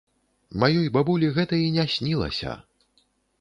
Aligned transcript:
Маёй 0.61 0.87
бабулі 0.95 1.29
гэта 1.35 1.59
і 1.65 1.67
не 1.77 1.85
снілася! 1.97 2.57